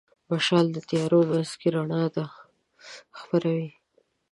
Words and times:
دا 0.27 0.29
مشال 0.33 0.65
د 0.73 0.77
تیارو 0.89 1.19
منځ 1.29 1.49
کې 1.59 1.67
رڼا 1.75 2.01
خپروي. 3.19 3.69